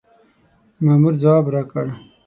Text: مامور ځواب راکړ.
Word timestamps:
مامور 0.83 1.13
ځواب 1.21 1.45
راکړ. 1.53 1.85